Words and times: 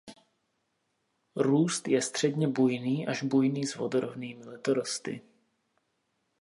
Růst 1.35 1.87
je 1.87 2.01
středně 2.01 2.47
bujný 2.47 3.07
až 3.07 3.23
bujný 3.23 3.65
s 3.65 3.75
vodorovnými 3.75 4.45
letorosty. 4.45 5.21